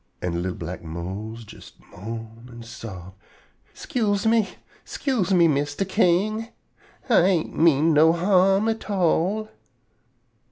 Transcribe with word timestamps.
An' 0.19 0.41
li'l 0.41 0.55
black 0.55 0.81
Mose 0.83 1.45
jes 1.53 1.73
moan 1.91 2.47
an' 2.51 2.63
sob: 2.63 3.13
"'Scuse 3.75 4.25
me! 4.25 4.49
'Scuse 4.83 5.31
me, 5.31 5.47
Mistah 5.47 5.85
King! 5.85 6.47
Ah 7.07 7.19
ain't 7.21 7.55
mean 7.55 7.93
no 7.93 8.11
harm 8.11 8.67
at 8.67 8.89
all." 8.89 9.47